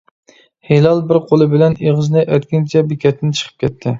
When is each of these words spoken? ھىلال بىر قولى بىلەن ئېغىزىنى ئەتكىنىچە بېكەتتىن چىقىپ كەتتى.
ھىلال 0.69 1.01
بىر 1.11 1.19
قولى 1.31 1.47
بىلەن 1.51 1.77
ئېغىزىنى 1.83 2.25
ئەتكىنىچە 2.37 2.85
بېكەتتىن 2.93 3.39
چىقىپ 3.41 3.63
كەتتى. 3.67 3.89